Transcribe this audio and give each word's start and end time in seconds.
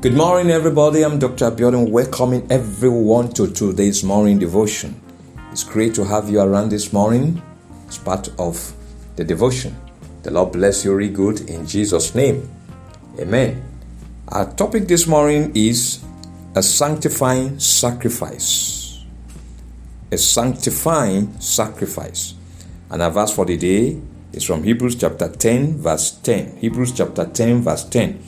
Good 0.00 0.14
morning, 0.14 0.50
everybody. 0.50 1.02
I'm 1.02 1.18
Dr. 1.18 1.50
Abiodun, 1.50 1.90
welcoming 1.90 2.50
everyone 2.50 3.34
to 3.34 3.52
today's 3.52 4.02
morning 4.02 4.38
devotion. 4.38 4.98
It's 5.52 5.62
great 5.62 5.94
to 5.96 6.04
have 6.06 6.30
you 6.30 6.40
around 6.40 6.70
this 6.70 6.90
morning 6.90 7.42
It's 7.86 7.98
part 7.98 8.30
of 8.38 8.72
the 9.16 9.24
devotion. 9.24 9.76
The 10.22 10.30
Lord 10.30 10.52
bless 10.52 10.86
you 10.86 10.94
really 10.94 11.12
good 11.12 11.50
in 11.50 11.66
Jesus' 11.66 12.14
name. 12.14 12.48
Amen. 13.18 13.62
Our 14.28 14.50
topic 14.54 14.88
this 14.88 15.06
morning 15.06 15.52
is 15.54 16.02
a 16.54 16.62
sanctifying 16.62 17.60
sacrifice. 17.60 19.04
A 20.10 20.16
sanctifying 20.16 21.38
sacrifice. 21.40 22.32
And 22.88 23.02
our 23.02 23.10
verse 23.10 23.34
for 23.34 23.44
the 23.44 23.58
day 23.58 24.00
is 24.32 24.44
from 24.44 24.64
Hebrews 24.64 24.96
chapter 24.96 25.28
10, 25.28 25.76
verse 25.76 26.12
10. 26.22 26.56
Hebrews 26.56 26.92
chapter 26.92 27.26
10, 27.26 27.60
verse 27.60 27.84
10. 27.84 28.18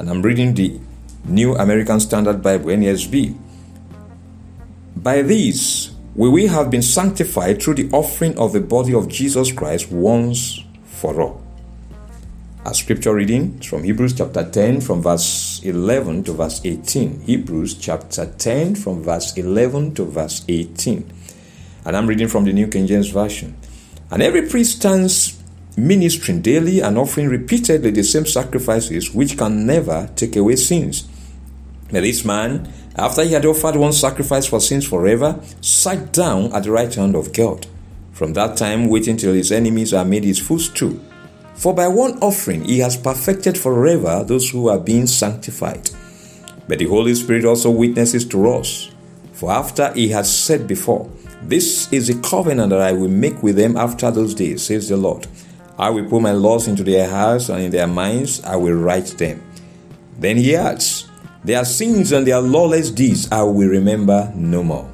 And 0.00 0.10
I'm 0.10 0.20
reading 0.20 0.54
the 0.54 0.80
New 1.24 1.54
American 1.54 2.00
Standard 2.00 2.42
Bible, 2.42 2.66
NASB. 2.66 3.38
By 4.96 5.22
these, 5.22 5.92
we 6.14 6.28
will 6.28 6.48
have 6.48 6.70
been 6.70 6.82
sanctified 6.82 7.62
through 7.62 7.74
the 7.74 7.90
offering 7.90 8.36
of 8.38 8.52
the 8.52 8.60
body 8.60 8.92
of 8.92 9.08
Jesus 9.08 9.52
Christ 9.52 9.90
once 9.90 10.62
for 10.84 11.20
all. 11.20 11.42
Our 12.64 12.74
scripture 12.74 13.14
reading 13.14 13.60
from 13.60 13.82
Hebrews 13.82 14.14
chapter 14.14 14.48
10, 14.48 14.82
from 14.82 15.02
verse 15.02 15.60
11 15.64 16.24
to 16.24 16.32
verse 16.32 16.60
18. 16.64 17.22
Hebrews 17.22 17.74
chapter 17.74 18.26
10, 18.26 18.76
from 18.76 19.02
verse 19.02 19.36
11 19.36 19.94
to 19.94 20.04
verse 20.04 20.44
18. 20.48 21.12
And 21.84 21.96
I'm 21.96 22.06
reading 22.06 22.28
from 22.28 22.44
the 22.44 22.52
New 22.52 22.68
King 22.68 22.86
James 22.86 23.10
Version. 23.10 23.56
And 24.10 24.22
every 24.22 24.48
priest 24.48 24.76
stands 24.76 25.42
ministering 25.76 26.42
daily 26.42 26.80
and 26.80 26.98
offering 26.98 27.28
repeatedly 27.28 27.90
the 27.90 28.04
same 28.04 28.26
sacrifices 28.26 29.12
which 29.12 29.38
can 29.38 29.66
never 29.66 30.10
take 30.14 30.36
away 30.36 30.56
sins. 30.56 31.08
Now, 31.92 32.00
this 32.00 32.24
man, 32.24 32.72
after 32.96 33.22
he 33.22 33.32
had 33.32 33.44
offered 33.44 33.76
one 33.76 33.92
sacrifice 33.92 34.46
for 34.46 34.60
sins 34.60 34.88
forever, 34.88 35.38
sat 35.60 36.12
down 36.12 36.52
at 36.54 36.64
the 36.64 36.70
right 36.70 36.92
hand 36.92 37.14
of 37.14 37.32
God. 37.32 37.66
From 38.12 38.32
that 38.32 38.56
time, 38.56 38.88
waiting 38.88 39.16
till 39.16 39.34
his 39.34 39.52
enemies 39.52 39.92
are 39.92 40.04
made 40.04 40.24
his 40.24 40.38
footstool. 40.38 40.98
For 41.54 41.74
by 41.74 41.88
one 41.88 42.18
offering 42.18 42.64
he 42.64 42.78
has 42.80 42.96
perfected 42.96 43.58
forever 43.58 44.24
those 44.26 44.50
who 44.50 44.68
are 44.68 44.78
being 44.78 45.06
sanctified. 45.06 45.90
But 46.66 46.78
the 46.78 46.86
Holy 46.86 47.14
Spirit 47.14 47.44
also 47.44 47.70
witnesses 47.70 48.24
to 48.26 48.50
us. 48.50 48.90
For 49.32 49.52
after 49.52 49.92
he 49.92 50.08
has 50.08 50.34
said 50.34 50.66
before, 50.66 51.10
This 51.42 51.92
is 51.92 52.06
the 52.06 52.20
covenant 52.20 52.70
that 52.70 52.80
I 52.80 52.92
will 52.92 53.08
make 53.08 53.42
with 53.42 53.56
them 53.56 53.76
after 53.76 54.10
those 54.10 54.34
days, 54.34 54.62
says 54.62 54.88
the 54.88 54.96
Lord. 54.96 55.26
I 55.78 55.90
will 55.90 56.08
put 56.08 56.22
my 56.22 56.32
laws 56.32 56.68
into 56.68 56.84
their 56.84 57.08
hearts, 57.08 57.48
and 57.48 57.62
in 57.62 57.70
their 57.70 57.86
minds 57.86 58.42
I 58.44 58.56
will 58.56 58.74
write 58.74 59.18
them. 59.18 59.42
Then 60.18 60.36
he 60.36 60.54
adds, 60.54 61.08
their 61.44 61.64
sins 61.64 62.12
and 62.12 62.26
their 62.26 62.40
lawless 62.40 62.90
deeds 62.90 63.30
I 63.32 63.42
will 63.42 63.68
remember 63.68 64.32
no 64.34 64.62
more. 64.62 64.90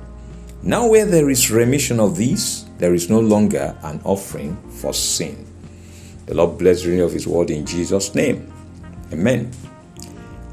Now, 0.62 0.88
where 0.88 1.06
there 1.06 1.30
is 1.30 1.50
remission 1.50 2.00
of 2.00 2.16
these, 2.16 2.64
there 2.78 2.94
is 2.94 3.08
no 3.08 3.20
longer 3.20 3.76
an 3.82 4.00
offering 4.04 4.56
for 4.70 4.92
sin. 4.92 5.46
The 6.26 6.34
Lord 6.34 6.58
bless 6.58 6.82
the 6.82 6.88
reading 6.88 7.04
of 7.04 7.12
His 7.12 7.26
word 7.26 7.50
in 7.50 7.64
Jesus' 7.64 8.14
name. 8.14 8.52
Amen. 9.12 9.50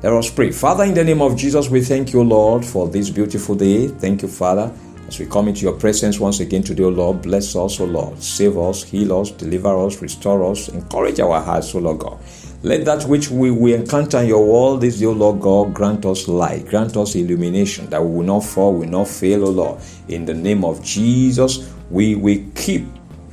Let 0.04 0.14
us 0.14 0.30
pray. 0.30 0.52
Father, 0.52 0.84
in 0.84 0.94
the 0.94 1.04
name 1.04 1.22
of 1.22 1.36
Jesus, 1.36 1.70
we 1.70 1.82
thank 1.82 2.14
you, 2.14 2.24
Lord, 2.24 2.64
for 2.64 2.88
this 2.88 3.10
beautiful 3.10 3.56
day. 3.56 3.88
Thank 3.88 4.22
you, 4.22 4.28
Father, 4.28 4.72
as 5.08 5.20
we 5.20 5.26
come 5.26 5.48
into 5.48 5.62
your 5.62 5.74
presence 5.74 6.20
once 6.20 6.40
again 6.40 6.64
today, 6.64 6.84
O 6.84 6.90
Lord. 6.90 7.22
Bless 7.22 7.56
us, 7.56 7.80
O 7.80 7.86
Lord. 7.86 8.22
Save 8.22 8.58
us, 8.58 8.84
heal 8.84 9.20
us, 9.20 9.32
deliver 9.32 9.76
us, 9.86 10.02
restore 10.02 10.50
us, 10.52 10.70
encourage 10.70 11.20
our 11.20 11.42
hearts, 11.42 11.74
O 11.74 11.80
Lord 11.80 12.00
God. 12.00 12.20
Let 12.64 12.86
that 12.86 13.04
which 13.06 13.30
we 13.30 13.52
will 13.52 13.76
encounter 13.76 14.20
in 14.20 14.28
your 14.28 14.46
world 14.46 14.82
this 14.82 15.00
day, 15.00 15.06
Lord 15.06 15.42
God, 15.42 15.74
grant 15.74 16.06
us 16.06 16.28
light, 16.28 16.68
grant 16.68 16.98
us 16.98 17.16
illumination, 17.16 17.90
that 17.92 18.04
we 18.04 18.18
will 18.18 18.26
not 18.26 18.44
fall, 18.44 18.74
we 18.74 18.80
will 18.82 18.92
not 18.92 19.08
fail, 19.08 19.48
O 19.48 19.52
Lord. 19.52 19.82
In 20.08 20.26
the 20.26 20.34
name 20.34 20.66
of 20.66 20.84
Jesus, 20.84 21.72
we 21.92 22.16
will 22.16 22.44
keep 22.56 22.86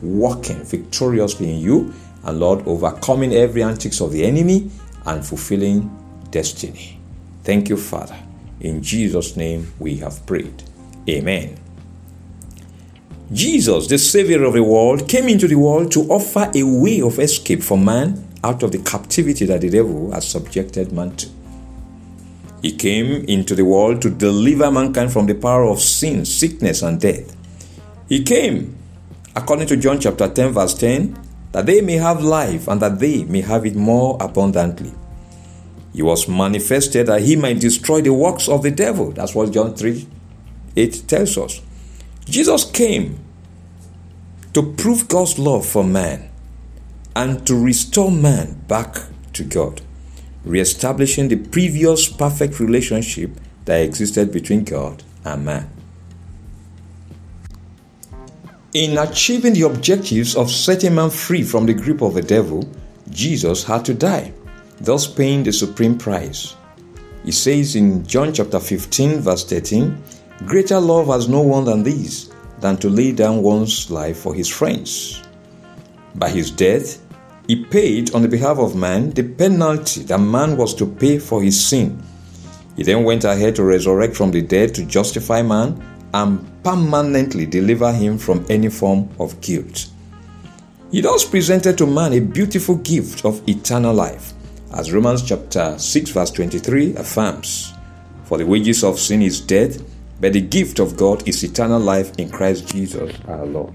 walking 0.03 0.63
victoriously 0.65 1.55
in 1.55 1.61
you, 1.61 1.95
and 2.25 2.41
Lord, 2.41 2.67
overcoming 2.67 3.33
every 3.33 3.63
antics 3.63 4.01
of 4.01 4.13
the 4.13 4.25
enemy 4.25 4.71
and 5.07 5.25
fulfilling 5.25 5.91
destiny. 6.31 7.01
Thank 7.43 7.69
you, 7.69 7.77
Father. 7.77 8.17
In 8.61 8.83
Jesus' 8.83 9.37
name 9.37 9.73
we 9.79 9.97
have 9.97 10.25
prayed. 10.27 10.63
Amen. 11.09 11.59
Jesus, 13.33 13.87
the 13.87 13.99
Savior 13.99 14.45
of 14.45 14.53
the 14.53 14.63
world, 14.63 15.09
came 15.09 15.29
into 15.29 15.49
the 15.49 15.55
world 15.55 15.91
to 15.93 16.01
offer 16.11 16.51
a 16.55 16.63
way 16.63 17.01
of 17.01 17.19
escape 17.19 17.63
for 17.63 17.79
man 17.79 18.29
out 18.45 18.63
of 18.63 18.73
the 18.73 18.79
captivity 18.79 19.47
that 19.47 19.61
the 19.61 19.71
devil 19.71 20.13
has 20.13 20.29
subjected 20.29 20.93
man 20.93 21.15
to. 21.17 21.29
He 22.63 22.73
came 22.73 23.25
into 23.25 23.55
the 23.55 23.65
world 23.65 24.03
to 24.03 24.11
deliver 24.11 24.71
mankind 24.71 25.13
from 25.13 25.27
the 25.27 25.35
power 25.35 25.65
of 25.65 25.81
sin, 25.81 26.25
sickness, 26.25 26.83
and 26.83 27.01
death. 27.01 27.37
He 28.09 28.23
came, 28.23 28.77
according 29.35 29.67
to 29.69 29.77
John 29.77 29.99
chapter 30.01 30.29
10, 30.29 30.53
verse 30.53 30.75
10, 30.75 31.19
that 31.53 31.67
they 31.67 31.81
may 31.81 31.97
have 31.97 32.23
life 32.23 32.69
and 32.69 32.81
that 32.81 32.99
they 32.99 33.25
may 33.25 33.41
have 33.41 33.67
it 33.67 33.75
more 33.75 34.17
abundantly. 34.21 34.93
He 35.93 36.03
was 36.03 36.29
manifested 36.29 37.09
that 37.09 37.23
he 37.23 37.37
might 37.37 37.61
destroy 37.61 38.01
the 38.01 38.13
works 38.15 38.49
of 38.49 38.63
the 38.63 38.71
devil. 38.71 39.11
That's 39.11 39.35
what 39.35 39.53
John 39.53 39.75
3 39.75 40.07
8 40.75 41.05
tells 41.07 41.37
us. 41.37 41.61
Jesus 42.25 42.65
came 42.65 43.19
to 44.55 44.73
prove 44.75 45.09
God's 45.09 45.39
love 45.39 45.67
for 45.67 45.85
man 45.85 46.32
and 47.15 47.47
to 47.47 47.55
restore 47.55 48.11
man 48.11 48.63
back 48.69 48.97
to 49.35 49.45
God, 49.45 49.81
re-establishing 50.45 51.29
the 51.29 51.37
previous 51.37 52.09
perfect 52.09 52.61
relationship 52.61 53.31
that 53.65 53.81
existed 53.83 54.33
between 54.33 54.65
God 54.65 55.03
and 55.25 55.45
man. 55.45 55.71
In 58.75 58.97
achieving 58.97 59.53
the 59.53 59.67
objectives 59.67 60.35
of 60.35 60.51
setting 60.51 60.95
man 60.95 61.11
free 61.11 61.43
from 61.43 61.67
the 61.67 61.75
grip 61.75 62.01
of 62.01 62.15
the 62.15 62.23
devil, 62.23 62.67
Jesus 63.11 63.65
had 63.65 63.85
to 63.85 63.93
die, 63.93 64.33
thus 64.81 65.07
paying 65.07 65.43
the 65.43 65.53
supreme 65.53 65.99
price. 65.99 66.57
He 67.25 67.33
says 67.33 67.77
in 67.77 68.07
John 68.07 68.33
chapter 68.33 68.59
15, 68.59 69.21
verse 69.21 69.45
13, 69.45 70.03
Greater 70.47 70.81
love 70.81 71.09
has 71.09 71.29
no 71.29 71.43
one 71.43 71.67
than 71.67 71.83
this, 71.83 72.31
than 72.61 72.79
to 72.79 72.89
lay 72.89 73.13
down 73.13 73.43
one's 73.43 73.91
life 73.91 74.17
for 74.17 74.35
his 74.35 74.49
friends. 74.49 75.23
By 76.15 76.31
his 76.31 76.51
death, 76.51 76.99
he 77.47 77.65
paid 77.65 78.15
on 78.15 78.23
the 78.23 78.29
behalf 78.29 78.59
of 78.59 78.77
man 78.77 79.11
the 79.11 79.23
penalty 79.23 80.03
that 80.05 80.19
man 80.19 80.57
was 80.57 80.75
to 80.75 80.87
pay 80.87 81.19
for 81.19 81.43
his 81.43 81.63
sin. 81.63 82.03
He 82.77 82.83
then 82.83 83.05
went 83.05 83.25
ahead 83.25 83.57
to 83.57 83.65
resurrect 83.65 84.17
from 84.17 84.31
the 84.31 84.43
dead 84.43 84.75
to 84.75 84.85
justify 84.85 85.43
man 85.43 85.83
and 86.15 86.47
permanently 86.63 87.47
deliver 87.47 87.93
him 87.93 88.19
from 88.19 88.47
any 88.49 88.69
form 88.69 89.09
of 89.19 89.41
guilt. 89.41 89.89
He 90.91 91.01
thus 91.01 91.25
presented 91.25 91.79
to 91.79 91.87
man 91.87 92.13
a 92.13 92.21
beautiful 92.21 92.77
gift 92.77 93.25
of 93.25 93.47
eternal 93.49 93.95
life, 93.95 94.33
as 94.75 94.93
Romans 94.93 95.23
chapter 95.23 95.79
6 95.79 96.11
verse 96.11 96.31
23 96.31 96.97
affirms. 96.97 97.73
For 98.25 98.39
the 98.39 98.47
wages 98.47 98.85
of 98.85 98.99
sin 98.99 99.23
is 99.23 99.41
death, 99.41 99.83
but 100.21 100.35
the 100.35 100.41
gift 100.41 100.79
of 100.79 100.97
God 100.97 101.27
is 101.27 101.43
eternal 101.43 101.81
life 101.81 102.13
in 102.19 102.31
Christ 102.31 102.69
Jesus 102.69 103.13
our 103.27 103.45
Lord. 103.45 103.75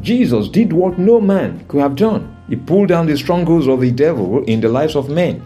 Jesus 0.00 0.48
did 0.48 0.72
what 0.72 0.98
no 0.98 1.20
man 1.20 1.64
could 1.68 1.80
have 1.80 1.96
done. 1.96 2.36
He 2.48 2.56
pulled 2.56 2.88
down 2.88 3.06
the 3.06 3.16
strongholds 3.16 3.66
of 3.66 3.80
the 3.80 3.90
devil 3.90 4.42
in 4.44 4.60
the 4.60 4.68
lives 4.68 4.96
of 4.96 5.10
men. 5.10 5.42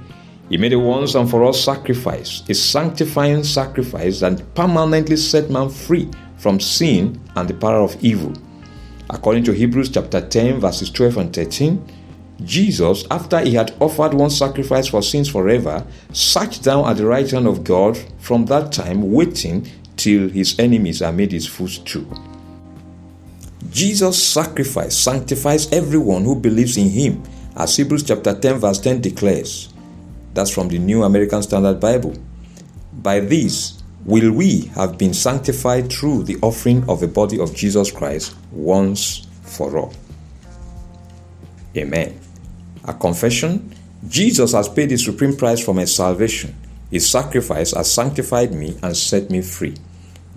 He 0.48 0.58
made 0.58 0.72
a 0.72 0.78
once 0.78 1.14
and 1.14 1.28
for 1.28 1.42
all 1.42 1.52
sacrifice, 1.52 2.42
a 2.48 2.54
sanctifying 2.54 3.42
sacrifice 3.42 4.20
that 4.20 4.54
permanently 4.54 5.16
set 5.16 5.50
man 5.50 5.70
free 5.70 6.08
from 6.36 6.60
sin 6.60 7.20
and 7.34 7.48
the 7.48 7.54
power 7.54 7.80
of 7.80 7.96
evil. 8.04 8.32
According 9.10 9.44
to 9.44 9.52
Hebrews 9.52 9.90
chapter 9.90 10.20
10, 10.20 10.60
verses 10.60 10.90
12 10.90 11.16
and 11.16 11.34
13, 11.34 11.92
Jesus, 12.42 13.04
after 13.10 13.40
he 13.40 13.54
had 13.54 13.74
offered 13.80 14.14
one 14.14 14.30
sacrifice 14.30 14.88
for 14.88 15.02
sins 15.02 15.28
forever, 15.28 15.84
sat 16.12 16.60
down 16.62 16.88
at 16.88 16.96
the 16.96 17.06
right 17.06 17.30
hand 17.30 17.46
of 17.46 17.64
God 17.64 17.98
from 18.18 18.44
that 18.46 18.72
time, 18.72 19.12
waiting 19.12 19.66
till 19.96 20.28
his 20.28 20.58
enemies 20.58 21.00
are 21.00 21.12
made 21.12 21.32
his 21.32 21.46
footstool. 21.46 22.06
Jesus' 23.74 24.22
sacrifice 24.22 24.96
sanctifies 24.96 25.70
everyone 25.72 26.22
who 26.22 26.36
believes 26.36 26.76
in 26.76 26.88
him, 26.88 27.20
as 27.56 27.76
Hebrews 27.76 28.04
chapter 28.04 28.32
10, 28.32 28.58
verse 28.58 28.78
10 28.78 29.00
declares. 29.00 29.74
That's 30.32 30.52
from 30.52 30.68
the 30.68 30.78
New 30.78 31.02
American 31.02 31.42
Standard 31.42 31.80
Bible. 31.80 32.14
By 32.92 33.18
this 33.18 33.82
will 34.04 34.30
we 34.30 34.66
have 34.76 34.96
been 34.96 35.12
sanctified 35.12 35.92
through 35.92 36.22
the 36.22 36.36
offering 36.40 36.88
of 36.88 37.00
the 37.00 37.08
body 37.08 37.40
of 37.40 37.52
Jesus 37.52 37.90
Christ 37.90 38.36
once 38.52 39.26
for 39.42 39.76
all. 39.76 39.92
Amen. 41.76 42.20
A 42.84 42.94
confession 42.94 43.74
Jesus 44.06 44.52
has 44.52 44.68
paid 44.68 44.90
the 44.90 44.98
supreme 44.98 45.34
price 45.36 45.64
for 45.64 45.74
my 45.74 45.84
salvation. 45.84 46.54
His 46.92 47.10
sacrifice 47.10 47.72
has 47.72 47.92
sanctified 47.92 48.52
me 48.52 48.78
and 48.84 48.96
set 48.96 49.30
me 49.30 49.42
free. 49.42 49.74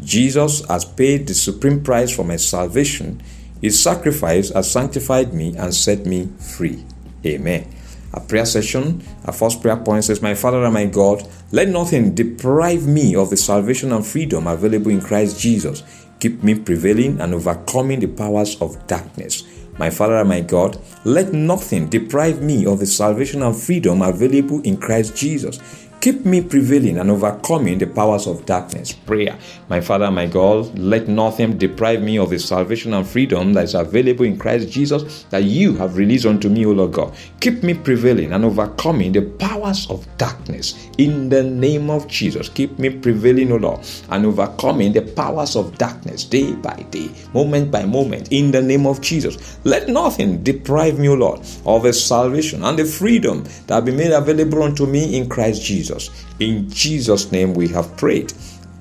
Jesus 0.02 0.66
has 0.68 0.86
paid 0.86 1.28
the 1.28 1.34
supreme 1.34 1.84
price 1.84 2.16
for 2.16 2.24
my 2.24 2.36
salvation. 2.36 3.22
His 3.62 3.82
sacrifice 3.82 4.50
has 4.52 4.70
sanctified 4.72 5.34
me 5.34 5.56
and 5.58 5.74
set 5.74 6.06
me 6.06 6.30
free. 6.40 6.84
Amen. 7.26 7.74
a 8.14 8.20
prayer 8.20 8.46
session. 8.46 9.04
Our 9.26 9.34
first 9.34 9.62
prayer 9.62 9.78
point 9.78 10.04
says, 10.06 10.22
My 10.22 10.34
Father 10.34 10.64
and 10.64 10.74
my 10.74 10.86
God, 10.86 11.28
let 11.52 11.70
nothing 11.70 12.16
deprive 12.16 12.88
me 12.88 13.16
of 13.16 13.30
the 13.30 13.38
salvation 13.38 13.92
and 13.92 14.06
freedom 14.06 14.48
available 14.48 14.92
in 14.92 15.02
Christ 15.02 15.40
Jesus. 15.40 15.84
Keep 16.20 16.44
me 16.44 16.58
prevailing 16.60 17.22
and 17.22 17.34
overcoming 17.34 18.00
the 18.00 18.08
powers 18.08 18.60
of 18.62 18.88
darkness. 18.88 19.44
My 19.78 19.92
Father 19.92 20.16
and 20.16 20.30
my 20.30 20.42
God, 20.42 20.80
let 21.04 21.34
nothing 21.34 21.88
deprive 21.90 22.42
me 22.42 22.66
of 22.66 22.80
the 22.80 22.88
salvation 22.88 23.44
and 23.44 23.56
freedom 23.56 24.02
available 24.02 24.62
in 24.62 24.78
Christ 24.78 25.16
Jesus. 25.16 25.87
Keep 26.00 26.26
me 26.26 26.42
prevailing 26.42 27.00
and 27.00 27.10
overcoming 27.10 27.80
the 27.80 27.88
powers 27.88 28.28
of 28.28 28.46
darkness. 28.46 28.94
Prayer. 28.94 29.36
My 29.68 29.82
Father, 29.82 30.12
my 30.12 30.28
God, 30.28 30.78
let 30.78 31.08
nothing 31.08 31.58
deprive 31.58 32.04
me 32.04 32.20
of 32.20 32.30
the 32.30 32.38
salvation 32.38 32.94
and 32.94 33.06
freedom 33.06 33.54
that 33.54 33.64
is 33.64 33.74
available 33.74 34.24
in 34.24 34.38
Christ 34.38 34.70
Jesus 34.70 35.24
that 35.32 35.44
you 35.44 35.76
have 35.76 35.98
released 35.98 36.28
unto 36.28 36.50
me, 36.50 36.66
O 36.68 36.72
Lord 36.72 36.94
God. 36.94 37.16
Keep 37.40 37.64
me 37.64 37.74
prevailing 37.74 38.32
and 38.32 38.46
overcoming 38.46 39.12
the 39.12 39.24
powers 39.24 39.90
of 39.90 40.08
darkness 40.18 40.88
in 41.00 41.30
the 41.30 41.42
name 41.44 41.90
of 41.90 42.08
Jesus. 42.08 42.48
Keep 42.48 42.78
me 42.78 42.90
prevailing, 42.92 43.52
O 43.52 43.56
Lord, 43.56 43.80
and 44.10 44.26
overcoming 44.26 44.94
the 44.94 45.02
powers 45.02 45.56
of 45.56 45.78
darkness 45.80 46.24
day 46.24 46.54
by 46.54 46.76
day, 46.92 47.10
moment 47.34 47.72
by 47.72 47.86
moment, 47.86 48.32
in 48.32 48.52
the 48.52 48.62
name 48.62 48.86
of 48.86 49.02
Jesus. 49.02 49.58
Let 49.66 49.90
nothing 49.90 50.44
deprive 50.44 51.00
me, 51.00 51.10
O 51.10 51.16
Lord, 51.16 51.42
of 51.66 51.84
the 51.84 51.94
salvation 51.94 52.64
and 52.64 52.78
the 52.78 52.86
freedom 52.86 53.46
that 53.66 53.84
be 53.84 53.92
made 53.92 54.12
available 54.12 54.62
unto 54.62 54.86
me 54.86 55.18
in 55.18 55.28
Christ 55.28 55.64
Jesus. 55.64 55.87
Jesus. 55.88 56.26
In 56.40 56.70
Jesus' 56.70 57.32
name 57.32 57.54
we 57.54 57.68
have 57.70 57.96
prayed. 57.98 58.34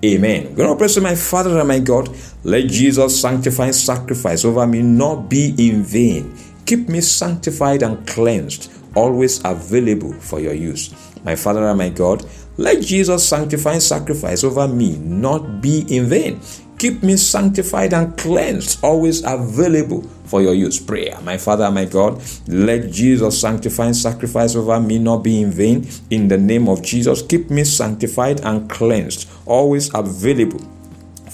Amen. 0.04 0.54
To 0.56 0.76
pray 0.76 0.88
to 0.88 1.00
my 1.00 1.14
Father 1.14 1.58
and 1.58 1.68
my 1.68 1.78
God. 1.78 2.14
Let 2.44 2.68
Jesus' 2.68 3.20
sanctifying 3.20 3.72
sacrifice 3.72 4.44
over 4.44 4.66
me 4.66 4.82
not 4.82 5.28
be 5.28 5.54
in 5.58 5.82
vain. 5.82 6.36
Keep 6.66 6.88
me 6.88 7.00
sanctified 7.00 7.82
and 7.82 8.06
cleansed, 8.06 8.72
always 8.94 9.40
available 9.44 10.12
for 10.14 10.40
your 10.40 10.52
use. 10.52 10.94
My 11.24 11.36
Father 11.36 11.66
and 11.66 11.78
my 11.78 11.88
God, 11.88 12.24
let 12.56 12.82
Jesus' 12.82 13.28
sanctifying 13.28 13.80
sacrifice 13.80 14.44
over 14.44 14.66
me 14.68 14.96
not 14.98 15.60
be 15.60 15.84
in 15.88 16.06
vain. 16.06 16.40
Keep 16.78 17.02
me 17.02 17.16
sanctified 17.16 17.94
and 17.94 18.16
cleansed, 18.18 18.84
always 18.84 19.24
available 19.24 20.02
for 20.24 20.42
your 20.42 20.54
use. 20.54 20.78
Prayer. 20.78 21.18
My 21.22 21.38
Father, 21.38 21.70
my 21.70 21.86
God, 21.86 22.22
let 22.46 22.90
Jesus' 22.90 23.40
sanctifying 23.40 23.94
sacrifice 23.94 24.54
over 24.54 24.78
me 24.78 24.98
not 24.98 25.24
be 25.24 25.40
in 25.40 25.50
vain. 25.50 25.88
In 26.10 26.28
the 26.28 26.36
name 26.36 26.68
of 26.68 26.82
Jesus, 26.82 27.22
keep 27.22 27.50
me 27.50 27.64
sanctified 27.64 28.40
and 28.42 28.68
cleansed, 28.68 29.28
always 29.46 29.92
available 29.94 30.60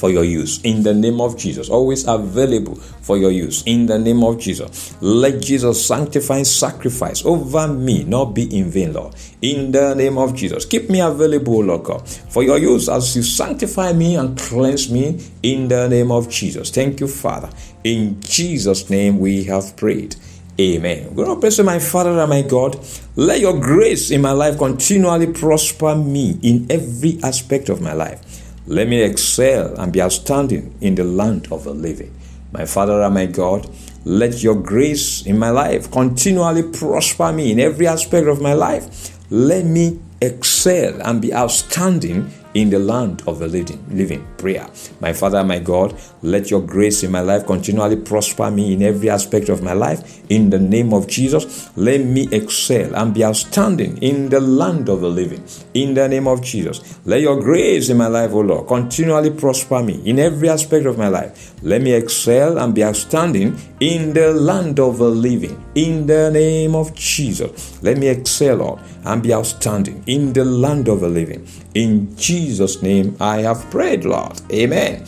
for 0.03 0.11
your 0.11 0.25
use 0.25 0.61
in 0.65 0.83
the 0.83 0.93
name 0.93 1.21
of 1.21 1.39
Jesus. 1.39 1.69
Always 1.69 2.09
available 2.09 2.75
for 2.75 3.17
your 3.17 3.31
use 3.31 3.63
in 3.67 3.87
the 3.87 3.97
name 3.97 4.25
of 4.25 4.37
Jesus. 4.41 5.01
Let 5.01 5.41
Jesus 5.41 5.87
sanctifying 5.87 6.45
sacrifice 6.45 7.25
over 7.25 7.69
me 7.69 8.03
not 8.03 8.35
be 8.35 8.59
in 8.59 8.69
vain, 8.69 8.95
Lord. 8.95 9.15
In 9.43 9.71
the 9.71 9.95
name 9.95 10.19
of 10.19 10.35
Jesus. 10.35 10.65
Keep 10.65 10.91
me 10.91 10.99
available, 10.99 11.63
Lord 11.63 11.85
God, 11.85 12.09
for 12.09 12.43
your 12.43 12.59
use 12.59 12.89
as 12.89 13.15
you 13.15 13.23
sanctify 13.23 13.93
me 13.93 14.17
and 14.17 14.37
cleanse 14.37 14.91
me 14.91 15.23
in 15.45 15.69
the 15.69 15.87
name 15.87 16.11
of 16.11 16.29
Jesus. 16.29 16.71
Thank 16.71 16.99
you, 16.99 17.07
Father. 17.07 17.51
In 17.85 18.21
Jesus' 18.23 18.91
name 18.91 19.21
we 19.21 19.45
have 19.45 19.77
prayed. 19.77 20.17
Amen. 20.61 21.15
To 21.15 21.37
pray 21.37 21.51
to 21.51 21.63
my 21.63 21.79
Father 21.79 22.19
and 22.19 22.29
my 22.29 22.43
God. 22.43 22.77
Let 23.15 23.39
your 23.39 23.59
grace 23.61 24.11
in 24.11 24.21
my 24.21 24.33
life 24.33 24.59
continually 24.59 25.33
prosper 25.33 25.95
me 25.95 26.39
in 26.43 26.67
every 26.71 27.21
aspect 27.23 27.69
of 27.69 27.81
my 27.81 27.93
life. 27.93 28.32
Let 28.67 28.89
me 28.89 29.03
excel 29.03 29.75
and 29.75 29.93
be 29.93 30.01
outstanding 30.01 30.75
in 30.81 30.95
the 30.95 31.05
land 31.05 31.49
of 31.51 31.65
the 31.65 31.75
living. 31.75 32.15
My 32.53 32.65
Father 32.65 33.03
and 33.03 33.15
my 33.15 33.27
God, 33.27 33.69
let 34.05 34.43
your 34.43 34.55
grace 34.55 35.27
in 35.27 35.39
my 35.39 35.51
life 35.51 35.91
continually 35.91 36.63
prosper 36.63 37.33
me 37.33 37.51
in 37.51 37.59
every 37.59 37.87
aspect 37.87 38.29
of 38.29 38.41
my 38.41 38.53
life. 38.53 39.19
Let 39.31 39.65
me 39.65 39.99
excel 40.21 41.01
and 41.03 41.21
be 41.21 41.35
outstanding 41.35 42.31
in 42.55 42.71
the 42.71 42.79
land 42.79 43.23
of 43.27 43.39
the 43.39 43.49
living. 43.49 43.85
Living 43.91 44.27
prayer. 44.37 44.69
My 45.01 45.13
Father, 45.13 45.43
my 45.45 45.59
God, 45.59 45.95
let 46.23 46.51
your 46.51 46.61
grace 46.61 47.03
in 47.03 47.11
my 47.11 47.21
life 47.21 47.47
continually 47.47 47.97
prosper 47.97 48.51
me 48.51 48.73
in 48.73 48.83
every 48.83 49.09
aspect 49.09 49.49
of 49.49 49.63
my 49.63 49.73
life. 49.73 50.21
In 50.31 50.51
the 50.51 50.59
name 50.59 50.93
of 50.93 51.07
Jesus, 51.07 51.71
let 51.77 52.01
me 52.01 52.29
excel 52.33 52.95
and 52.95 53.15
be 53.15 53.25
outstanding 53.25 53.99
in 53.99 54.29
the 54.29 54.41
land 54.41 54.89
of 54.89 55.01
the 55.01 55.09
living. 55.09 55.45
In 55.75 55.95
the 55.95 56.09
name 56.09 56.27
of 56.27 56.43
Jesus, 56.43 56.99
let 57.05 57.21
your 57.21 57.41
grace 57.41 57.89
in 57.89 57.97
my 57.97 58.07
life, 58.07 58.33
O 58.33 58.41
Lord, 58.41 58.67
continually 58.69 59.31
prosper 59.31 59.83
me 59.83 60.03
in 60.05 60.19
every 60.19 60.49
aspect 60.49 60.87
of 60.87 60.99
my 60.99 61.09
life. 61.09 61.55
Let 61.63 61.83
me 61.83 61.93
excel 61.93 62.59
and 62.59 62.75
be 62.75 62.85
outstanding 62.85 63.57
in 63.81 64.13
the 64.13 64.33
land 64.33 64.81
of 64.81 64.99
the 64.99 65.09
living. 65.09 65.63
In 65.75 66.07
the 66.07 66.31
name 66.31 66.75
of 66.75 66.95
Jesus, 66.95 67.83
let 67.83 67.99
me 67.99 68.09
excel, 68.09 68.57
Lord, 68.57 68.81
and 69.05 69.23
be 69.23 69.33
outstanding 69.33 70.03
in 70.07 70.33
the 70.33 70.45
land 70.45 70.89
of 70.89 71.01
the 71.01 71.09
living. 71.09 71.47
In 71.75 72.15
Jesus' 72.17 72.42
name, 72.83 73.17
I 73.21 73.39
have 73.39 73.71
prayed, 73.71 74.05
Lord. 74.05 74.41
Amen. 74.53 75.05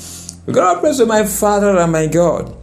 To 0.46 0.76
pray 0.80 0.96
to 0.96 1.06
my 1.06 1.24
Father 1.24 1.76
and 1.78 1.92
my 1.92 2.06
God. 2.06 2.54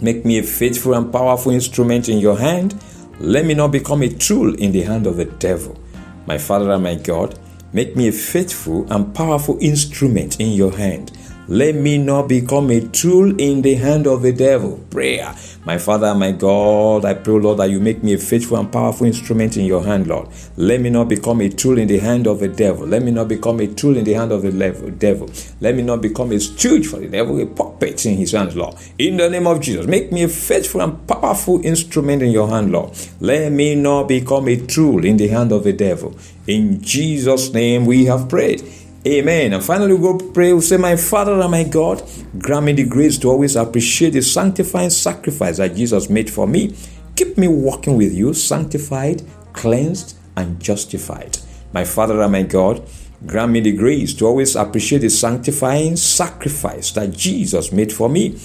Make 0.00 0.24
me 0.24 0.38
a 0.38 0.42
faithful 0.42 0.94
and 0.94 1.12
powerful 1.12 1.52
instrument 1.52 2.08
in 2.08 2.18
your 2.18 2.38
hand. 2.38 2.74
Let 3.20 3.46
me 3.46 3.54
not 3.54 3.70
become 3.70 4.02
a 4.02 4.08
tool 4.08 4.54
in 4.56 4.72
the 4.72 4.82
hand 4.82 5.06
of 5.06 5.16
the 5.16 5.26
devil. 5.26 5.78
My 6.26 6.38
Father 6.38 6.72
and 6.72 6.82
my 6.82 6.96
God, 6.96 7.38
make 7.72 7.96
me 7.96 8.08
a 8.08 8.12
faithful 8.12 8.92
and 8.92 9.14
powerful 9.14 9.58
instrument 9.60 10.40
in 10.40 10.52
your 10.52 10.72
hand. 10.72 11.12
Let 11.52 11.74
me 11.74 11.98
not 11.98 12.28
become 12.28 12.70
a 12.70 12.80
tool 12.80 13.38
in 13.38 13.60
the 13.60 13.74
hand 13.74 14.06
of 14.06 14.22
the 14.22 14.32
devil. 14.32 14.82
Prayer. 14.88 15.34
My 15.66 15.76
Father, 15.76 16.14
my 16.14 16.32
God, 16.32 17.04
I 17.04 17.12
pray, 17.12 17.34
Lord, 17.34 17.58
that 17.58 17.68
you 17.68 17.78
make 17.78 18.02
me 18.02 18.14
a 18.14 18.18
faithful 18.18 18.56
and 18.56 18.72
powerful 18.72 19.06
instrument 19.06 19.58
in 19.58 19.66
your 19.66 19.84
hand, 19.84 20.06
Lord. 20.06 20.28
Let 20.56 20.80
me 20.80 20.88
not 20.88 21.10
become 21.10 21.42
a 21.42 21.50
tool 21.50 21.76
in 21.76 21.88
the 21.88 21.98
hand 21.98 22.26
of 22.26 22.40
the 22.40 22.48
devil. 22.48 22.86
Let 22.86 23.02
me 23.02 23.10
not 23.10 23.28
become 23.28 23.60
a 23.60 23.66
tool 23.66 23.98
in 23.98 24.04
the 24.04 24.14
hand 24.14 24.32
of 24.32 24.40
the 24.40 24.50
devil. 24.98 25.28
Let 25.60 25.74
me 25.74 25.82
not 25.82 26.00
become 26.00 26.32
a 26.32 26.40
stooge 26.40 26.86
for 26.86 26.96
the 26.96 27.08
devil, 27.08 27.38
a 27.38 27.44
puppet 27.44 28.06
in 28.06 28.16
his 28.16 28.32
hands, 28.32 28.56
Lord. 28.56 28.76
In 28.98 29.18
the 29.18 29.28
name 29.28 29.46
of 29.46 29.60
Jesus, 29.60 29.86
make 29.86 30.10
me 30.10 30.22
a 30.22 30.28
faithful 30.28 30.80
and 30.80 31.06
powerful 31.06 31.62
instrument 31.66 32.22
in 32.22 32.30
your 32.30 32.48
hand, 32.48 32.72
Lord. 32.72 32.96
Let 33.20 33.52
me 33.52 33.74
not 33.74 34.08
become 34.08 34.48
a 34.48 34.56
tool 34.56 35.04
in 35.04 35.18
the 35.18 35.28
hand 35.28 35.52
of 35.52 35.64
the 35.64 35.74
devil. 35.74 36.16
In 36.46 36.80
Jesus' 36.80 37.52
name 37.52 37.84
we 37.84 38.06
have 38.06 38.30
prayed. 38.30 38.62
Amen. 39.04 39.52
And 39.52 39.64
finally, 39.64 39.94
we'll 39.94 40.16
go 40.16 40.30
pray. 40.30 40.52
We'll 40.52 40.62
say, 40.62 40.76
My 40.76 40.94
Father 40.94 41.40
and 41.40 41.50
my 41.50 41.64
God, 41.64 42.08
grant 42.38 42.66
me 42.66 42.72
the 42.72 42.84
grace 42.84 43.18
to 43.18 43.30
always 43.30 43.56
appreciate 43.56 44.10
the 44.10 44.22
sanctifying 44.22 44.90
sacrifice 44.90 45.56
that 45.56 45.74
Jesus 45.74 46.08
made 46.08 46.30
for 46.30 46.46
me. 46.46 46.76
Keep 47.16 47.36
me 47.36 47.48
walking 47.48 47.96
with 47.96 48.14
you, 48.14 48.32
sanctified, 48.32 49.22
cleansed, 49.54 50.16
and 50.36 50.60
justified. 50.60 51.36
My 51.72 51.84
Father 51.84 52.22
and 52.22 52.30
my 52.30 52.42
God, 52.42 52.88
grant 53.26 53.50
me 53.50 53.58
the 53.58 53.72
grace 53.72 54.14
to 54.14 54.26
always 54.26 54.54
appreciate 54.54 55.00
the 55.00 55.10
sanctifying 55.10 55.96
sacrifice 55.96 56.92
that 56.92 57.10
Jesus 57.10 57.72
made 57.72 57.92
for 57.92 58.08
me. 58.08 58.38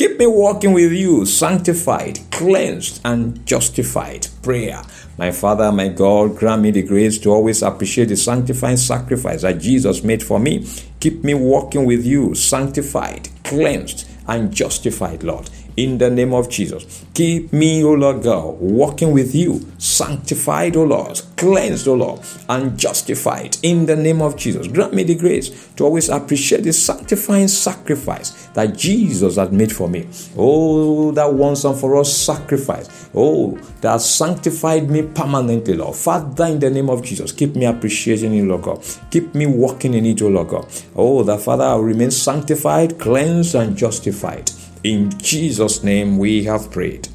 Keep 0.00 0.18
me 0.18 0.26
walking 0.26 0.72
with 0.72 0.92
you, 0.92 1.26
sanctified, 1.26 2.20
cleansed, 2.30 3.02
and 3.04 3.44
justified. 3.44 4.26
Prayer. 4.42 4.80
My 5.18 5.30
Father, 5.30 5.70
my 5.70 5.88
God, 5.88 6.38
grant 6.38 6.62
me 6.62 6.70
the 6.70 6.82
grace 6.82 7.18
to 7.18 7.30
always 7.30 7.60
appreciate 7.62 8.06
the 8.08 8.16
sanctifying 8.16 8.78
sacrifice 8.78 9.42
that 9.42 9.58
Jesus 9.58 10.02
made 10.02 10.22
for 10.22 10.38
me. 10.38 10.66
Keep 11.00 11.22
me 11.22 11.34
walking 11.34 11.84
with 11.84 12.06
you, 12.06 12.34
sanctified, 12.34 13.28
cleansed, 13.44 14.08
and 14.26 14.50
justified, 14.50 15.22
Lord 15.22 15.50
in 15.76 15.98
the 15.98 16.10
name 16.10 16.32
of 16.32 16.48
Jesus. 16.48 17.04
Keep 17.14 17.52
me, 17.52 17.82
O 17.84 17.92
Lord 17.92 18.22
God, 18.22 18.58
walking 18.60 19.12
with 19.12 19.34
you, 19.34 19.66
sanctified, 19.78 20.76
O 20.76 20.84
Lord, 20.84 21.20
cleansed, 21.36 21.88
O 21.88 21.94
Lord, 21.94 22.20
and 22.48 22.78
justified 22.78 23.56
in 23.62 23.86
the 23.86 23.96
name 23.96 24.22
of 24.22 24.36
Jesus. 24.36 24.66
Grant 24.66 24.94
me 24.94 25.02
the 25.02 25.14
grace 25.14 25.68
to 25.76 25.84
always 25.84 26.08
appreciate 26.08 26.62
the 26.62 26.72
sanctifying 26.72 27.48
sacrifice 27.48 28.46
that 28.54 28.76
Jesus 28.76 29.36
had 29.36 29.52
made 29.52 29.72
for 29.72 29.88
me. 29.88 30.08
Oh, 30.36 31.12
that 31.12 31.32
once 31.32 31.64
and 31.64 31.78
for 31.78 31.96
all 31.96 32.04
sacrifice. 32.04 33.08
Oh, 33.14 33.58
that 33.80 34.00
sanctified 34.00 34.88
me 34.90 35.02
permanently, 35.02 35.74
Lord. 35.74 35.96
Father, 35.96 36.46
in 36.46 36.58
the 36.58 36.70
name 36.70 36.90
of 36.90 37.02
Jesus, 37.02 37.32
keep 37.32 37.54
me 37.56 37.64
appreciating 37.64 38.34
it, 38.34 38.44
Lord 38.44 38.62
God. 38.62 38.84
Keep 39.10 39.34
me 39.34 39.46
walking 39.46 39.94
in 39.94 40.06
it, 40.06 40.22
O 40.22 40.28
Lord 40.28 40.48
God. 40.48 40.66
Oh, 40.94 41.22
that 41.24 41.40
Father, 41.40 41.64
I 41.64 41.74
will 41.74 41.84
remain 41.84 42.10
sanctified, 42.10 42.98
cleansed, 42.98 43.54
and 43.54 43.76
justified 43.76 44.50
in 44.84 45.10
Jesus' 45.18 45.82
name 45.82 46.18
we 46.18 46.44
have 46.44 46.70
prayed. 46.70 47.08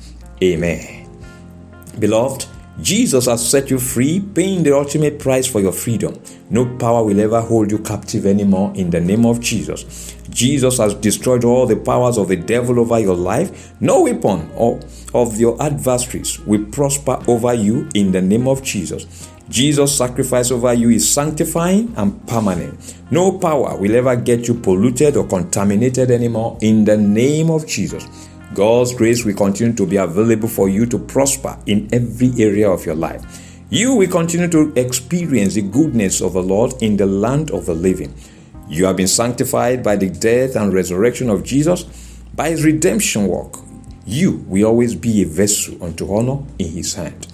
Amen. 0.43 1.10
Beloved, 2.00 2.45
Jesus 2.81 3.25
has 3.27 3.50
set 3.50 3.69
you 3.69 3.79
free, 3.79 4.19
paying 4.19 4.62
the 4.62 4.75
ultimate 4.75 5.17
price 5.17 5.48
for 5.48 5.62
your 5.62 5.72
freedom. 5.72 6.22
No 6.50 6.65
power 6.77 7.03
will 7.05 7.19
ever 7.22 7.39
hold 7.39 7.72
you 7.72 7.79
captive 7.79 8.25
anymore 8.25 8.74
in 8.75 8.89
the 8.89 9.00
name 9.00 9.25
of 9.25 9.39
Jesus. 9.39 10.13
Jesus 10.29 10.77
has 10.77 10.93
destroyed 10.95 11.45
all 11.45 11.65
the 11.65 11.77
powers 11.77 12.17
of 12.17 12.27
the 12.27 12.36
devil 12.36 12.79
over 12.79 13.00
your 13.00 13.15
life. 13.15 13.74
No 13.79 14.01
weapon 14.03 14.51
of 15.13 15.39
your 15.39 15.62
adversaries 15.63 16.39
will 16.41 16.65
prosper 16.65 17.24
over 17.29 17.53
you 17.53 17.88
in 17.95 18.12
the 18.12 18.22
name 18.22 18.45
of 18.48 18.62
Jesus. 18.62 19.29
Jesus' 19.49 19.95
sacrifice 19.95 20.49
over 20.49 20.73
you 20.73 20.89
is 20.89 21.07
sanctifying 21.07 21.93
and 21.97 22.27
permanent. 22.27 22.95
No 23.11 23.37
power 23.37 23.77
will 23.77 23.95
ever 23.95 24.15
get 24.15 24.47
you 24.47 24.55
polluted 24.55 25.15
or 25.15 25.27
contaminated 25.27 26.09
anymore 26.09 26.57
in 26.61 26.83
the 26.83 26.97
name 26.97 27.51
of 27.51 27.67
Jesus. 27.67 28.05
God's 28.55 28.93
grace 28.95 29.23
will 29.23 29.35
continue 29.35 29.73
to 29.73 29.85
be 29.85 29.97
available 29.97 30.47
for 30.47 30.67
you 30.69 30.85
to 30.87 30.97
prosper 30.97 31.57
in 31.67 31.89
every 31.93 32.31
area 32.39 32.69
of 32.69 32.85
your 32.85 32.95
life. 32.95 33.23
You 33.69 33.95
will 33.95 34.09
continue 34.09 34.47
to 34.47 34.73
experience 34.79 35.55
the 35.55 35.61
goodness 35.61 36.21
of 36.21 36.33
the 36.33 36.41
Lord 36.41 36.73
in 36.81 36.97
the 36.97 37.05
land 37.05 37.51
of 37.51 37.65
the 37.65 37.75
living. 37.75 38.13
You 38.67 38.85
have 38.85 38.97
been 38.97 39.07
sanctified 39.07 39.83
by 39.83 39.95
the 39.95 40.09
death 40.09 40.55
and 40.55 40.73
resurrection 40.73 41.29
of 41.29 41.43
Jesus, 41.43 41.83
by 42.33 42.49
his 42.49 42.63
redemption 42.63 43.27
work. 43.27 43.57
You 44.07 44.43
will 44.47 44.65
always 44.65 44.95
be 44.95 45.21
a 45.21 45.25
vessel 45.25 45.83
unto 45.83 46.11
honor 46.11 46.43
in 46.57 46.71
his 46.71 46.95
hand. 46.95 47.27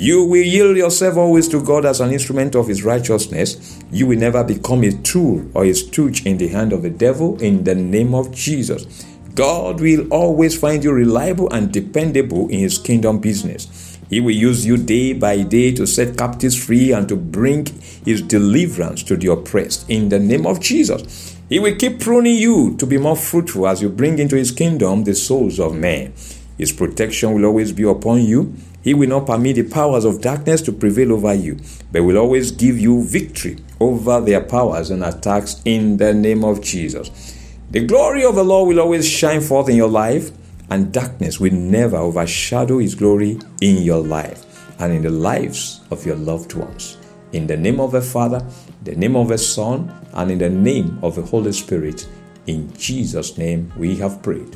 You 0.00 0.24
will 0.24 0.42
yield 0.42 0.78
yourself 0.78 1.18
always 1.18 1.46
to 1.48 1.62
God 1.62 1.84
as 1.84 2.00
an 2.00 2.10
instrument 2.10 2.54
of 2.54 2.68
His 2.68 2.82
righteousness. 2.84 3.78
You 3.92 4.06
will 4.06 4.18
never 4.18 4.42
become 4.42 4.82
a 4.82 4.92
tool 4.92 5.46
or 5.52 5.66
a 5.66 5.74
stooge 5.74 6.24
in 6.24 6.38
the 6.38 6.48
hand 6.48 6.72
of 6.72 6.80
the 6.80 6.88
devil 6.88 7.38
in 7.42 7.64
the 7.64 7.74
name 7.74 8.14
of 8.14 8.32
Jesus. 8.32 9.04
God 9.34 9.78
will 9.78 10.08
always 10.08 10.58
find 10.58 10.82
you 10.82 10.92
reliable 10.92 11.52
and 11.52 11.70
dependable 11.70 12.48
in 12.48 12.60
His 12.60 12.78
kingdom 12.78 13.18
business. 13.18 13.98
He 14.08 14.20
will 14.20 14.34
use 14.34 14.64
you 14.64 14.78
day 14.78 15.12
by 15.12 15.42
day 15.42 15.70
to 15.72 15.86
set 15.86 16.16
captives 16.16 16.56
free 16.56 16.92
and 16.92 17.06
to 17.10 17.16
bring 17.16 17.66
His 18.02 18.22
deliverance 18.22 19.02
to 19.02 19.18
the 19.18 19.30
oppressed 19.30 19.90
in 19.90 20.08
the 20.08 20.18
name 20.18 20.46
of 20.46 20.60
Jesus. 20.60 21.36
He 21.50 21.58
will 21.58 21.76
keep 21.76 22.00
pruning 22.00 22.36
you 22.36 22.74
to 22.78 22.86
be 22.86 22.96
more 22.96 23.16
fruitful 23.16 23.68
as 23.68 23.82
you 23.82 23.90
bring 23.90 24.18
into 24.18 24.36
His 24.36 24.50
kingdom 24.50 25.04
the 25.04 25.14
souls 25.14 25.60
of 25.60 25.74
men. 25.74 26.14
His 26.60 26.72
protection 26.72 27.32
will 27.32 27.46
always 27.46 27.72
be 27.72 27.84
upon 27.84 28.22
you. 28.22 28.54
He 28.82 28.92
will 28.92 29.08
not 29.08 29.24
permit 29.24 29.56
the 29.56 29.62
powers 29.62 30.04
of 30.04 30.20
darkness 30.20 30.60
to 30.62 30.72
prevail 30.72 31.14
over 31.14 31.32
you, 31.32 31.58
but 31.90 32.04
will 32.04 32.18
always 32.18 32.50
give 32.50 32.78
you 32.78 33.02
victory 33.02 33.56
over 33.80 34.20
their 34.20 34.42
powers 34.42 34.90
and 34.90 35.02
attacks 35.02 35.62
in 35.64 35.96
the 35.96 36.12
name 36.12 36.44
of 36.44 36.60
Jesus. 36.60 37.34
The 37.70 37.86
glory 37.86 38.26
of 38.26 38.34
the 38.34 38.44
Lord 38.44 38.68
will 38.68 38.80
always 38.80 39.08
shine 39.08 39.40
forth 39.40 39.70
in 39.70 39.76
your 39.76 39.88
life, 39.88 40.32
and 40.68 40.92
darkness 40.92 41.40
will 41.40 41.54
never 41.54 41.96
overshadow 41.96 42.76
His 42.76 42.94
glory 42.94 43.38
in 43.62 43.82
your 43.82 44.02
life 44.02 44.44
and 44.78 44.92
in 44.92 45.00
the 45.00 45.08
lives 45.08 45.80
of 45.90 46.04
your 46.04 46.16
loved 46.16 46.52
ones. 46.52 46.98
In 47.32 47.46
the 47.46 47.56
name 47.56 47.80
of 47.80 47.92
the 47.92 48.02
Father, 48.02 48.46
the 48.82 48.94
name 48.96 49.16
of 49.16 49.28
the 49.28 49.38
Son, 49.38 49.90
and 50.12 50.30
in 50.30 50.36
the 50.36 50.50
name 50.50 50.98
of 51.02 51.14
the 51.14 51.22
Holy 51.22 51.52
Spirit, 51.52 52.06
in 52.46 52.70
Jesus' 52.76 53.38
name 53.38 53.72
we 53.78 53.96
have 53.96 54.22
prayed. 54.22 54.54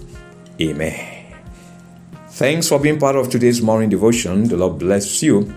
Amen. 0.60 1.23
Thanks 2.34 2.68
for 2.68 2.80
being 2.80 2.98
part 2.98 3.14
of 3.14 3.30
today's 3.30 3.62
morning 3.62 3.88
devotion. 3.88 4.48
The 4.48 4.56
Lord 4.56 4.80
bless 4.80 5.22
you. 5.22 5.54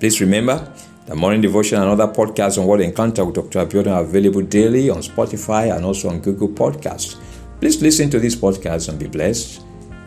Please 0.00 0.20
remember 0.20 0.74
the 1.06 1.14
morning 1.14 1.40
devotion 1.40 1.80
and 1.80 1.88
other 1.88 2.12
podcasts 2.12 2.58
on 2.58 2.66
Word 2.66 2.80
Encounter 2.80 3.24
with 3.24 3.36
Dr. 3.36 3.64
Abiodun 3.64 3.94
are 3.94 4.02
available 4.02 4.42
daily 4.42 4.90
on 4.90 5.02
Spotify 5.02 5.72
and 5.72 5.84
also 5.84 6.08
on 6.08 6.18
Google 6.18 6.48
Podcasts. 6.48 7.14
Please 7.60 7.80
listen 7.80 8.10
to 8.10 8.18
these 8.18 8.34
podcasts 8.34 8.88
and 8.88 8.98
be 8.98 9.06
blessed. 9.06 9.62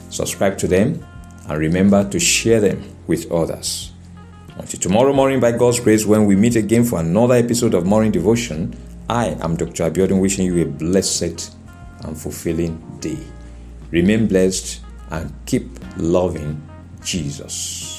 Subscribe 0.10 0.58
to 0.58 0.68
them 0.68 1.02
and 1.48 1.58
remember 1.58 2.04
to 2.10 2.20
share 2.20 2.60
them 2.60 2.84
with 3.08 3.32
others. 3.32 3.94
Until 4.58 4.82
tomorrow 4.82 5.14
morning, 5.14 5.40
by 5.40 5.54
God's 5.54 5.80
grace, 5.80 6.06
when 6.06 6.26
we 6.26 6.36
meet 6.36 6.58
again 6.58 6.84
for 6.84 7.00
another 7.00 7.36
episode 7.36 7.74
of 7.74 7.86
Morning 7.86 8.12
Devotion, 8.12 8.76
I 9.10 9.28
am 9.40 9.56
Dr. 9.56 9.90
Abiodun 9.90 10.20
wishing 10.20 10.48
you 10.48 10.64
a 10.64 10.66
blessed 10.66 11.56
and 12.02 12.18
fulfilling 12.18 12.98
day. 13.00 13.20
Remain 13.90 14.28
blessed 14.28 14.82
and 15.10 15.32
keep 15.46 15.83
loving 15.98 16.62
Jesus. 17.04 17.93